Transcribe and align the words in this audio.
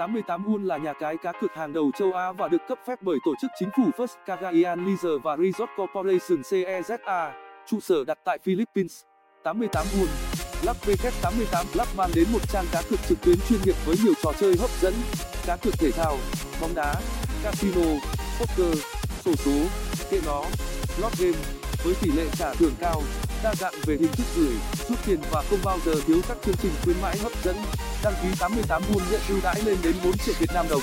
88 0.00 0.44
Won 0.46 0.66
là 0.66 0.76
nhà 0.76 0.92
cái 0.92 1.16
cá 1.16 1.32
cược 1.32 1.54
hàng 1.54 1.72
đầu 1.72 1.90
châu 1.98 2.12
Á 2.12 2.32
và 2.32 2.48
được 2.48 2.68
cấp 2.68 2.78
phép 2.86 2.98
bởi 3.02 3.18
tổ 3.24 3.34
chức 3.40 3.50
chính 3.58 3.68
phủ 3.76 3.82
First 3.96 4.14
Cagayan 4.26 4.86
Leisure 4.86 5.18
và 5.24 5.36
Resort 5.36 5.70
Corporation 5.76 6.40
CEZA, 6.42 7.32
trụ 7.66 7.80
sở 7.80 8.04
đặt 8.04 8.18
tại 8.24 8.38
Philippines. 8.44 9.02
88 9.44 9.86
Won 9.86 10.06
Lắp 10.64 10.76
VK88 10.86 11.64
Lắp 11.74 11.88
mang 11.96 12.10
đến 12.14 12.24
một 12.32 12.38
trang 12.52 12.64
cá 12.72 12.82
cược 12.90 12.98
trực 13.08 13.20
tuyến 13.20 13.36
chuyên 13.48 13.60
nghiệp 13.64 13.74
với 13.86 13.96
nhiều 14.04 14.12
trò 14.22 14.32
chơi 14.40 14.54
hấp 14.60 14.70
dẫn, 14.80 14.94
cá 15.46 15.56
cược 15.56 15.74
thể 15.78 15.90
thao, 15.90 16.16
bóng 16.60 16.74
đá, 16.74 16.94
casino, 17.42 17.90
poker, 18.38 18.78
sổ 19.24 19.32
số, 19.32 19.52
kệ 20.10 20.20
nó, 20.26 20.42
slot 20.96 21.12
game 21.18 21.38
với 21.84 21.94
tỷ 22.02 22.10
lệ 22.10 22.26
trả 22.38 22.54
thưởng 22.54 22.74
cao, 22.80 23.02
đa 23.42 23.54
dạng 23.54 23.74
về 23.86 23.96
hình 24.00 24.12
thức 24.12 24.26
gửi, 24.36 24.54
rút 24.88 24.98
tiền 25.06 25.20
và 25.30 25.42
không 25.50 25.58
bao 25.64 25.78
giờ 25.86 25.94
thiếu 26.06 26.16
các 26.28 26.36
chương 26.46 26.54
trình 26.62 26.72
khuyến 26.84 27.00
mãi 27.00 27.18
hấp 27.18 27.32
dẫn. 27.44 27.56
Đăng 28.02 28.14
ký 28.22 28.28
88 28.38 28.82
Won 28.82 29.00
nhận 29.10 29.20
ưu 29.28 29.38
đãi 29.42 29.62
lên 29.64 29.76
đến 29.82 29.94
4 30.04 30.18
triệu 30.18 30.34
Việt 30.38 30.50
Nam 30.54 30.66
đồng. 30.70 30.82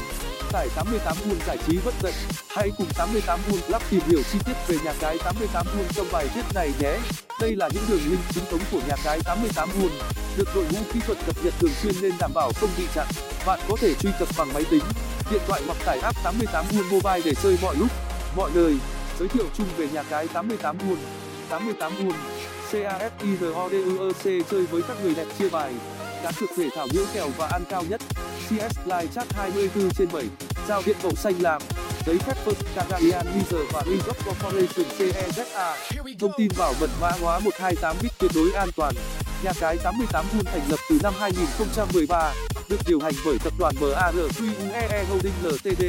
Tải 0.51 0.67
88 0.75 1.17
Won 1.17 1.35
giải 1.47 1.57
trí 1.67 1.77
bất 1.85 1.93
tận. 2.01 2.13
Hãy 2.49 2.71
cùng 2.77 2.87
88 2.97 3.39
Won 3.49 3.59
Club 3.67 3.81
tìm 3.89 4.01
hiểu 4.07 4.23
chi 4.31 4.39
tiết 4.45 4.53
về 4.67 4.77
nhà 4.83 4.93
cái 4.99 5.17
88 5.17 5.65
Won 5.65 5.93
trong 5.93 6.07
bài 6.11 6.27
viết 6.35 6.41
này 6.55 6.71
nhé. 6.79 6.97
Đây 7.41 7.55
là 7.55 7.69
những 7.73 7.83
đường 7.89 8.01
link 8.09 8.19
chính 8.33 8.43
thống 8.51 8.61
của 8.71 8.81
nhà 8.87 8.95
cái 9.03 9.19
88 9.25 9.69
Won, 9.69 9.89
được 10.37 10.47
đội 10.55 10.65
ngũ 10.71 10.79
kỹ 10.93 10.99
thuật 11.05 11.17
cập 11.25 11.35
nhật 11.43 11.53
thường 11.59 11.73
xuyên 11.81 11.93
nên 12.01 12.11
đảm 12.19 12.31
bảo 12.35 12.51
không 12.61 12.69
bị 12.77 12.83
chặn. 12.95 13.07
Bạn 13.45 13.59
có 13.69 13.75
thể 13.81 13.93
truy 13.93 14.09
cập 14.19 14.27
bằng 14.37 14.53
máy 14.53 14.63
tính, 14.69 14.83
điện 15.31 15.41
thoại 15.47 15.61
hoặc 15.65 15.77
tải 15.85 15.99
app 15.99 16.23
88 16.23 16.65
Won 16.65 16.83
Mobile 16.83 17.21
để 17.25 17.33
chơi 17.43 17.57
mọi 17.61 17.75
lúc, 17.75 17.87
mọi 18.35 18.51
nơi. 18.53 18.75
Giới 19.19 19.27
thiệu 19.27 19.45
chung 19.57 19.67
về 19.77 19.87
nhà 19.93 20.03
cái 20.03 20.27
88 20.27 20.77
Won. 20.77 20.95
88 21.49 21.91
Won 21.95 22.13
CASIRODUEC 22.71 24.45
chơi 24.51 24.65
với 24.65 24.81
các 24.87 24.97
người 25.03 25.15
đẹp 25.15 25.25
chia 25.39 25.49
bài. 25.49 25.73
Cá 26.23 26.31
cược 26.39 26.49
thể 26.57 26.69
thao 26.75 26.87
nhiễu 26.91 27.03
kèo 27.13 27.27
và 27.37 27.47
ăn 27.47 27.63
cao 27.69 27.83
nhất. 27.89 28.01
CS 28.49 28.77
Live 28.85 29.07
Chat 29.15 29.33
24 29.33 29.89
trên 29.89 30.07
7 30.13 30.23
giao 30.67 30.81
diện 30.85 30.97
màu 31.03 31.11
xanh 31.15 31.33
lam 31.39 31.61
giấy 32.07 32.17
phép 32.17 32.33
First 32.45 32.63
Cagayan 32.75 33.25
Leisure 33.25 33.65
và 33.71 33.83
Resort 33.85 34.25
Corporation 34.25 34.85
CEZA 34.97 35.75
thông 36.19 36.31
tin 36.37 36.47
bảo 36.57 36.73
mật 36.79 36.89
mã 37.01 37.11
hóa 37.21 37.39
128 37.39 37.95
bit 38.01 38.11
tuyệt 38.17 38.31
đối 38.35 38.51
an 38.51 38.69
toàn. 38.75 38.93
Nhà 39.43 39.51
cái 39.59 39.77
88 39.83 40.25
Won 40.25 40.43
thành 40.43 40.61
lập 40.69 40.79
từ 40.89 40.99
năm 41.03 41.13
2013 41.19 42.33
được 42.69 42.77
điều 42.87 42.99
hành 42.99 43.13
bởi 43.25 43.37
tập 43.43 43.53
đoàn 43.59 43.75
MARQUEE 43.75 45.05
Holding 45.09 45.33
Ltd 45.43 45.83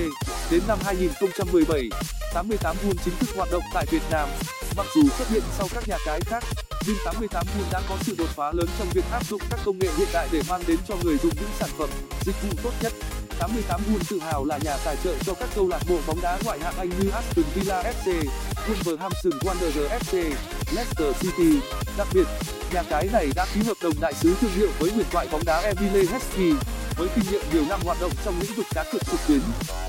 đến 0.51 0.61
năm 0.69 0.79
2017 0.85 1.89
88 2.35 2.77
Won 2.77 2.95
chính 3.05 3.15
thức 3.21 3.29
hoạt 3.37 3.49
động 3.53 3.63
tại 3.75 3.87
Việt 3.91 4.03
Nam. 4.11 4.29
Mặc 4.77 4.87
dù 4.95 5.03
xuất 5.19 5.29
hiện 5.29 5.43
sau 5.59 5.69
các 5.75 5.89
nhà 5.89 5.97
cái 6.07 6.21
khác 6.21 6.45
nhưng 6.89 6.97
88 7.05 7.47
Won 7.47 7.73
đã 7.73 7.81
có 7.89 7.97
sự 8.01 8.15
đột 8.19 8.29
phá 8.37 8.53
lớn 8.53 8.67
trong 8.79 8.89
việc 8.95 9.05
áp 9.13 9.27
dụng 9.29 9.41
các 9.51 9.61
công 9.65 9.79
nghệ 9.79 9.89
hiện 9.97 10.09
đại 10.13 10.29
để 10.33 10.43
mang 10.49 10.63
đến 10.67 10.77
cho 10.89 10.95
người 11.03 11.17
dùng 11.23 11.33
những 11.41 11.51
sản 11.59 11.71
phẩm 11.79 11.89
dịch 12.25 12.37
vụ 12.43 12.49
tốt 12.63 12.73
nhất 12.83 12.93
88 13.39 13.81
Win 13.81 13.99
tự 14.11 14.19
hào 14.19 14.45
là 14.45 14.59
nhà 14.65 14.77
tài 14.85 14.97
trợ 15.05 15.15
cho 15.27 15.35
các 15.35 15.49
câu 15.55 15.69
lạc 15.69 15.81
bộ 15.89 15.99
bóng 16.07 16.21
đá 16.23 16.39
ngoại 16.45 16.59
hạng 16.61 16.75
Anh 16.79 16.89
như 16.89 17.11
Aston 17.11 17.45
Villa 17.55 17.83
FC, 17.83 18.23
Wolverhampton 18.69 19.39
Wanderers 19.41 19.99
FC, 19.99 20.33
Leicester 20.75 21.17
City. 21.21 21.61
Đặc 21.99 22.09
biệt, 22.15 22.27
nhà 22.75 22.83
cái 22.91 23.09
này 23.13 23.29
đã 23.37 23.47
ký 23.55 23.63
hợp 23.63 23.77
đồng 23.83 23.95
đại 24.01 24.15
sứ 24.15 24.35
thương 24.41 24.51
hiệu 24.51 24.69
với 24.79 24.91
huyền 24.91 25.07
thoại 25.11 25.29
bóng 25.33 25.45
đá 25.45 25.61
Emile 25.61 26.13
Heskey. 26.13 26.53
Với 26.97 27.09
kinh 27.15 27.25
nghiệm 27.31 27.43
nhiều 27.53 27.65
năm 27.69 27.81
hoạt 27.85 27.99
động 28.01 28.13
trong 28.25 28.35
lĩnh 28.41 28.55
vực 28.57 28.67
cá 28.75 28.85
cược 28.93 29.03
trực 29.11 29.21
tuyến, 29.29 29.41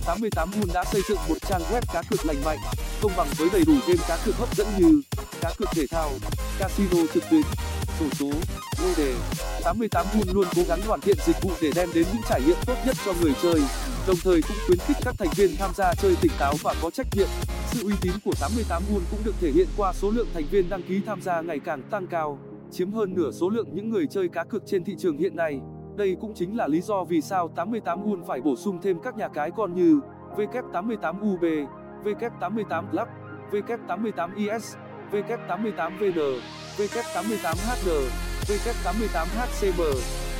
88 0.05 0.51
Won 0.51 0.73
đã 0.73 0.83
xây 0.91 1.01
dựng 1.09 1.19
một 1.29 1.37
trang 1.49 1.61
web 1.71 1.81
cá 1.93 2.01
cược 2.09 2.25
lành 2.25 2.43
mạnh, 2.45 2.59
công 3.01 3.11
bằng 3.17 3.27
với 3.37 3.49
đầy 3.53 3.63
đủ 3.67 3.73
game 3.87 4.03
cá 4.07 4.17
cược 4.25 4.35
hấp 4.35 4.55
dẫn 4.55 4.67
như 4.77 5.01
cá 5.41 5.49
cược 5.57 5.69
thể 5.71 5.87
thao, 5.87 6.09
casino 6.59 6.97
trực 7.13 7.23
tuyến, 7.31 7.41
sổ 7.99 8.05
số, 8.19 8.29
lô 8.83 8.89
đề. 8.97 9.15
88 9.63 10.05
Won 10.05 10.33
luôn 10.33 10.47
cố 10.55 10.61
gắng 10.67 10.79
hoàn 10.87 11.01
thiện 11.01 11.15
dịch 11.25 11.35
vụ 11.41 11.51
để 11.61 11.71
đem 11.75 11.89
đến 11.93 12.05
những 12.13 12.21
trải 12.29 12.41
nghiệm 12.45 12.55
tốt 12.65 12.73
nhất 12.85 12.95
cho 13.05 13.13
người 13.21 13.33
chơi, 13.41 13.61
đồng 14.07 14.17
thời 14.23 14.41
cũng 14.41 14.57
khuyến 14.65 14.79
khích 14.79 14.97
các 15.05 15.15
thành 15.17 15.29
viên 15.35 15.55
tham 15.59 15.71
gia 15.75 15.93
chơi 15.93 16.15
tỉnh 16.21 16.31
táo 16.39 16.53
và 16.63 16.75
có 16.81 16.89
trách 16.89 17.07
nhiệm. 17.15 17.27
Sự 17.67 17.83
uy 17.83 17.93
tín 18.01 18.11
của 18.25 18.33
88 18.41 18.83
Won 18.83 18.99
cũng 19.11 19.19
được 19.23 19.35
thể 19.41 19.51
hiện 19.51 19.67
qua 19.77 19.93
số 19.93 20.11
lượng 20.11 20.27
thành 20.33 20.45
viên 20.51 20.69
đăng 20.69 20.83
ký 20.83 21.01
tham 21.05 21.21
gia 21.21 21.41
ngày 21.41 21.59
càng 21.59 21.81
tăng 21.91 22.07
cao, 22.07 22.39
chiếm 22.71 22.91
hơn 22.91 23.13
nửa 23.13 23.31
số 23.31 23.49
lượng 23.49 23.67
những 23.73 23.89
người 23.89 24.07
chơi 24.07 24.29
cá 24.29 24.43
cược 24.43 24.63
trên 24.65 24.83
thị 24.83 24.95
trường 24.99 25.17
hiện 25.17 25.35
nay. 25.35 25.59
Đây 25.97 26.15
cũng 26.21 26.33
chính 26.35 26.57
là 26.57 26.67
lý 26.67 26.81
do 26.81 27.03
vì 27.03 27.21
sao 27.21 27.47
88 27.47 28.05
Won 28.05 28.25
phải 28.27 28.41
bổ 28.41 28.55
sung 28.55 28.79
thêm 28.81 28.99
các 29.03 29.17
nhà 29.17 29.27
cái 29.27 29.51
con 29.57 29.75
như 29.75 29.99
W88UB, 30.35 31.67
W88 32.03 32.89
Club, 32.91 33.07
W88IS, 33.51 34.75
W88VN, 35.11 36.39
W88HD, 36.77 37.89
W88HCM, 38.47 39.81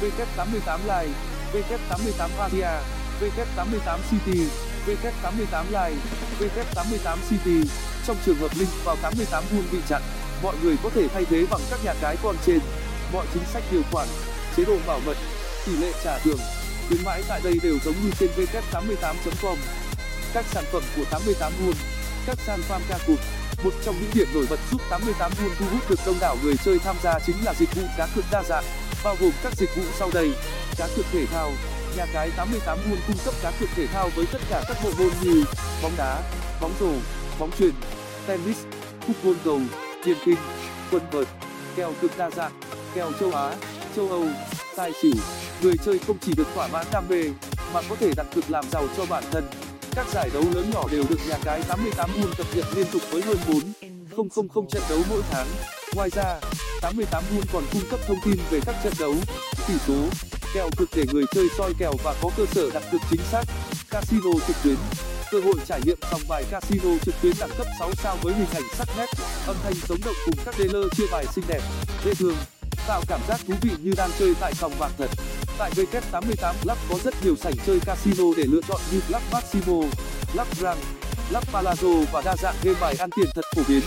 W88 0.02 0.80
Live, 0.86 1.14
W88 1.54 2.30
Aria, 2.40 2.82
W88 3.22 4.00
City, 4.12 4.48
W88 4.88 5.64
Live, 5.66 6.02
W88 6.40 7.18
City. 7.30 7.70
Trong 8.08 8.18
trường 8.26 8.36
hợp 8.36 8.52
link 8.60 8.70
vào 8.84 8.96
88 9.02 9.44
Won 9.52 9.62
bị 9.72 9.78
chặn, 9.90 10.02
mọi 10.44 10.56
người 10.64 10.76
có 10.84 10.90
thể 10.90 11.08
thay 11.08 11.26
thế 11.26 11.46
bằng 11.52 11.62
các 11.72 11.80
nhà 11.84 11.94
cái 12.02 12.18
con 12.24 12.36
trên. 12.46 12.60
Mọi 13.14 13.26
chính 13.34 13.44
sách 13.54 13.64
điều 13.72 13.82
khoản, 13.92 14.08
chế 14.58 14.66
độ 14.66 14.78
bảo 14.88 15.00
mật, 15.06 15.18
tỷ 15.66 15.78
lệ 15.78 15.92
trả 16.04 16.18
thưởng, 16.20 16.40
khuyến 16.88 17.04
mãi 17.06 17.24
tại 17.28 17.42
đây 17.44 17.60
đều 17.64 17.78
giống 17.86 17.96
như 18.04 18.12
trên 18.20 18.30
w88.com. 18.38 19.58
Các 20.34 20.46
sản 20.46 20.64
phẩm 20.72 20.84
của 20.98 21.04
88 21.12 21.54
Won, 21.62 21.74
các 22.26 22.38
sàn 22.46 22.60
farm 22.70 22.80
ca 22.90 22.98
cụt. 23.08 23.20
Một 23.64 23.74
trong 23.86 23.96
những 24.02 24.12
điểm 24.14 24.28
nổi 24.34 24.46
bật 24.50 24.60
giúp 24.72 24.82
88 24.90 25.32
Won 25.32 25.50
thu 25.60 25.66
hút 25.72 25.90
được 25.90 26.00
đông 26.06 26.16
đảo 26.20 26.38
người 26.44 26.56
chơi 26.66 26.80
tham 26.80 26.96
gia 27.04 27.20
chính 27.20 27.36
là 27.46 27.54
dịch 27.60 27.76
vụ 27.76 27.82
cá 27.98 28.08
cược 28.16 28.26
đa 28.32 28.44
dạng, 28.44 28.64
bao 29.04 29.16
gồm 29.20 29.32
các 29.44 29.54
dịch 29.58 29.76
vụ 29.76 29.84
sau 30.00 30.10
đây: 30.14 30.32
cá 30.78 30.88
cược 30.96 31.06
thể 31.12 31.26
thao. 31.26 31.52
Nhà 31.98 32.06
cái 32.14 32.30
88 32.38 32.78
Won 32.78 32.98
cung 33.08 33.18
cấp 33.26 33.34
cá 33.42 33.52
cược 33.60 33.70
thể 33.76 33.88
thao 33.88 34.10
với 34.16 34.26
tất 34.32 34.40
cả 34.50 34.64
các 34.68 34.78
bộ 34.84 34.90
môn 35.00 35.12
như 35.22 35.44
bóng 35.84 35.92
đá, 35.98 36.22
bóng 36.62 36.74
rổ, 36.80 36.92
bóng 37.40 37.52
chuyền, 37.60 37.74
tennis, 38.28 38.58
cúp 39.08 39.16
gôn 39.24 39.36
cầu, 39.44 39.60
điền 40.06 40.18
kinh, 40.26 40.38
quần 40.92 41.10
vợt, 41.12 41.28
kèo 41.76 41.94
cực 42.02 42.18
đa 42.18 42.30
dạng, 42.30 42.52
kèo 42.96 43.12
châu 43.20 43.32
Á, 43.32 43.56
châu 43.96 44.10
Âu, 44.10 44.26
tài 44.76 44.92
xỉu. 45.02 45.14
Người 45.62 45.74
chơi 45.86 46.00
không 46.08 46.18
chỉ 46.22 46.34
được 46.38 46.48
thỏa 46.56 46.68
mãn 46.68 46.86
đam 46.92 47.04
mê, 47.10 47.24
mà 47.74 47.82
có 47.90 47.96
thể 48.00 48.12
đặt 48.18 48.26
cược 48.36 48.50
làm 48.50 48.66
giàu 48.72 48.88
cho 48.98 49.06
bản 49.06 49.24
thân. 49.32 49.50
Các 50.00 50.08
giải 50.14 50.30
đấu 50.34 50.44
lớn 50.54 50.70
nhỏ 50.74 50.84
đều 50.92 51.04
được 51.10 51.20
nhà 51.30 51.38
cái 51.44 51.62
88 51.68 52.10
Won 52.10 52.34
cập 52.38 52.48
nhật 52.56 52.66
liên 52.76 52.86
tục 52.92 53.02
với 53.12 53.22
hơn 53.22 53.38
4,000 54.18 54.68
trận 54.70 54.82
đấu 54.90 55.00
mỗi 55.10 55.22
tháng. 55.32 55.48
Ngoài 55.96 56.10
ra, 56.10 56.40
88 56.82 57.24
Won 57.32 57.42
còn 57.54 57.64
cung 57.74 57.82
cấp 57.92 58.00
thông 58.08 58.18
tin 58.26 58.36
về 58.50 58.60
các 58.66 58.76
trận 58.84 58.94
đấu, 59.00 59.14
tỷ 59.68 59.74
số, 59.88 59.96
kèo 60.54 60.70
cực 60.78 60.90
để 60.96 61.04
người 61.14 61.24
chơi 61.36 61.48
soi 61.58 61.74
kèo 61.80 61.94
và 62.04 62.16
có 62.22 62.30
cơ 62.38 62.46
sở 62.46 62.70
đặt 62.74 62.84
cược 62.92 63.02
chính 63.10 63.22
xác. 63.32 63.44
Casino 63.90 64.32
trực 64.48 64.56
tuyến 64.64 64.76
cơ 65.32 65.40
hội 65.40 65.56
trải 65.68 65.82
nghiệm 65.86 65.98
sòng 66.12 66.22
bài 66.30 66.44
casino 66.52 66.90
trực 67.06 67.16
tuyến 67.22 67.34
đẳng 67.40 67.52
cấp 67.58 67.68
6 67.80 67.92
sao 68.04 68.18
với 68.22 68.34
hình 68.34 68.50
ảnh 68.54 68.64
sắc 68.78 68.88
nét, 68.98 69.08
âm 69.48 69.56
thanh 69.64 69.74
sống 69.74 70.00
động 70.06 70.16
cùng 70.26 70.36
các 70.46 70.56
dealer 70.58 70.92
chia 70.98 71.08
bài 71.12 71.26
xinh 71.36 71.46
đẹp, 71.48 71.62
dễ 72.06 72.14
thương, 72.14 72.36
tạo 72.88 73.02
cảm 73.08 73.20
giác 73.28 73.40
thú 73.48 73.54
vị 73.62 73.72
như 73.82 73.92
đang 73.98 74.10
chơi 74.20 74.34
tại 74.40 74.54
sòng 74.54 74.72
bạc 74.80 74.92
thật. 74.98 75.10
Tại 75.60 75.72
W88 75.72 76.54
Club 76.64 76.78
có 76.90 76.96
rất 77.04 77.14
nhiều 77.24 77.36
sảnh 77.36 77.54
chơi 77.66 77.80
casino 77.86 78.24
để 78.38 78.44
lựa 78.44 78.60
chọn 78.68 78.82
như 78.92 79.02
Club 79.08 79.22
Maximo, 79.32 79.82
Club 80.34 80.48
Grand, 80.60 80.80
Club 81.30 81.44
Palazzo 81.54 82.06
và 82.12 82.22
đa 82.26 82.36
dạng 82.36 82.56
game 82.64 82.80
bài 82.82 82.96
ăn 83.00 83.10
tiền 83.16 83.26
thật 83.36 83.46
phổ 83.56 83.62
biến, 83.68 83.82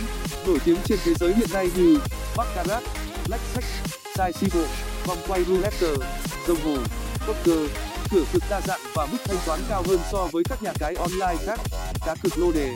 nổi 0.46 0.58
tiếng 0.64 0.76
trên 0.84 0.98
thế 1.04 1.14
giới 1.14 1.34
hiện 1.34 1.48
nay 1.52 1.70
như 1.76 1.98
Baccarat, 2.36 2.82
Blackjack, 3.26 3.62
Sai 4.16 4.32
vòng 5.06 5.18
quay 5.28 5.44
roulette, 5.44 5.86
đồng 6.48 6.60
hồ, 6.64 6.76
poker, 7.26 7.70
cửa 8.10 8.24
cực 8.32 8.42
đa 8.50 8.60
dạng 8.60 8.80
và 8.94 9.06
mức 9.06 9.18
thanh 9.24 9.38
toán 9.46 9.60
cao 9.68 9.82
hơn 9.86 9.98
so 10.12 10.28
với 10.32 10.42
các 10.48 10.62
nhà 10.62 10.72
cái 10.78 10.94
online 10.94 11.36
khác. 11.46 11.60
Cá 12.06 12.14
cược 12.22 12.38
lô 12.38 12.52
đề, 12.52 12.72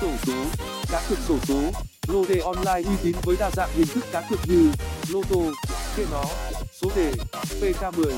sổ 0.00 0.08
số, 0.26 0.44
cá 0.92 1.02
cược 1.08 1.18
sổ 1.28 1.34
số, 1.48 1.60
lô 2.08 2.24
đề 2.24 2.40
online 2.40 2.88
uy 2.88 2.96
tín 3.02 3.16
với 3.22 3.36
đa 3.38 3.50
dạng 3.50 3.70
hình 3.74 3.86
thức 3.86 4.04
cá 4.12 4.22
cược 4.30 4.40
như 4.48 4.72
lô 5.08 5.22
tô, 5.30 5.42
kệ 5.96 6.04
nó, 6.10 6.24
số 6.82 6.88
đề, 6.96 7.12
PK10. 7.60 8.12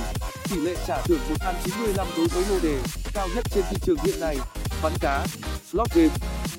Tỷ 0.51 0.61
lệ 0.61 0.77
trả 0.87 1.03
thưởng 1.03 1.19
1 1.29 1.35
ăn 1.41 1.55
95 1.65 2.07
đối 2.17 2.27
với 2.27 2.45
lô 2.51 2.61
đề, 2.63 2.79
cao 3.15 3.29
nhất 3.35 3.45
trên 3.51 3.65
thị 3.71 3.77
trường 3.83 3.97
hiện 4.05 4.21
nay. 4.21 4.37
Bắn 4.83 4.93
cá, 5.01 5.27
slot 5.71 5.89
game. 5.95 6.15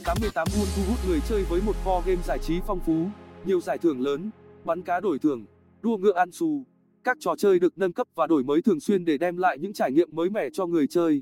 88 0.05 0.47
Won 0.47 0.65
thu 0.75 0.83
hút 0.89 1.00
người 1.07 1.19
chơi 1.29 1.44
với 1.50 1.61
một 1.61 1.75
kho 1.83 2.01
game 2.05 2.21
giải 2.23 2.39
trí 2.41 2.59
phong 2.67 2.79
phú, 2.79 3.07
nhiều 3.45 3.61
giải 3.61 3.77
thưởng 3.77 4.01
lớn, 4.01 4.31
bắn 4.65 4.81
cá 4.81 5.00
đổi 5.00 5.19
thưởng, 5.19 5.45
đua 5.81 5.97
ngựa 5.97 6.13
ăn 6.13 6.31
xu. 6.31 6.65
Các 7.03 7.17
trò 7.19 7.35
chơi 7.38 7.59
được 7.59 7.77
nâng 7.77 7.94
cấp 7.94 8.07
và 8.15 8.27
đổi 8.27 8.44
mới 8.44 8.61
thường 8.61 8.79
xuyên 8.79 9.05
để 9.05 9.17
đem 9.17 9.38
lại 9.38 9.57
những 9.59 9.73
trải 9.73 9.91
nghiệm 9.91 10.09
mới 10.11 10.29
mẻ 10.29 10.50
cho 10.53 10.65
người 10.65 10.88
chơi. 10.88 11.21